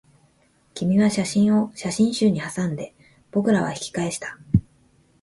[0.73, 2.95] 君は写真を写真集にはさんで、
[3.29, 4.39] 僕らは引き返した